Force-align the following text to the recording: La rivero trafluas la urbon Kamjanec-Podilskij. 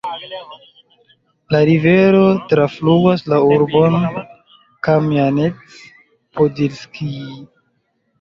La 1.55 1.59
rivero 1.69 2.21
trafluas 2.53 3.23
la 3.33 3.39
urbon 3.49 3.97
Kamjanec-Podilskij. 4.87 7.21